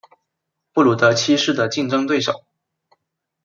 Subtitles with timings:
[0.73, 2.43] 布鲁德七世的竞争对手。